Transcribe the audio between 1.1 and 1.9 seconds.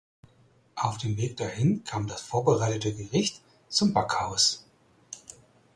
Weg dahin